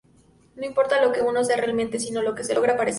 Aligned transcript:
No 0.55 0.65
importa 0.65 0.99
lo 0.99 1.11
que 1.11 1.21
uno 1.21 1.43
sea 1.43 1.57
realmente, 1.57 1.99
sino 1.99 2.23
lo 2.23 2.33
que 2.33 2.43
se 2.43 2.55
logra 2.55 2.75
parecer. 2.75 2.89